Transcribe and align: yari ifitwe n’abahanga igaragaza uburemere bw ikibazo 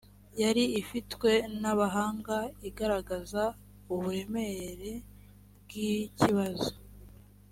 yari 0.41 0.63
ifitwe 0.81 1.31
n’abahanga 1.61 2.35
igaragaza 2.69 3.43
uburemere 3.93 4.91
bw 5.61 5.69
ikibazo 5.97 6.71